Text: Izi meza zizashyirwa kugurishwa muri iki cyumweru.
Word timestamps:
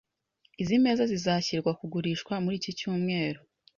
Izi 0.61 0.75
meza 0.85 1.03
zizashyirwa 1.11 1.71
kugurishwa 1.79 2.33
muri 2.43 2.55
iki 2.59 2.71
cyumweru. 2.79 3.39